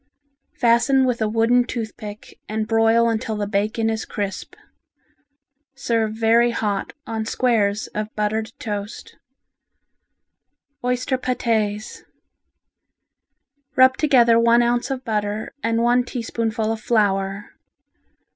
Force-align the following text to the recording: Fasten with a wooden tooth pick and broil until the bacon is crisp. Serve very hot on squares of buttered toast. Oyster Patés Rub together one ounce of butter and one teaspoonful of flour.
Fasten 0.55 1.05
with 1.05 1.21
a 1.21 1.29
wooden 1.29 1.63
tooth 1.63 1.95
pick 1.95 2.39
and 2.49 2.67
broil 2.67 3.07
until 3.07 3.35
the 3.35 3.45
bacon 3.45 3.87
is 3.87 4.03
crisp. 4.03 4.55
Serve 5.75 6.11
very 6.13 6.49
hot 6.49 6.93
on 7.05 7.23
squares 7.23 7.85
of 7.93 8.11
buttered 8.15 8.51
toast. 8.57 9.17
Oyster 10.83 11.19
Patés 11.19 12.01
Rub 13.75 13.95
together 13.95 14.39
one 14.39 14.63
ounce 14.63 14.89
of 14.89 15.05
butter 15.05 15.53
and 15.61 15.83
one 15.83 16.03
teaspoonful 16.03 16.71
of 16.71 16.81
flour. 16.81 17.51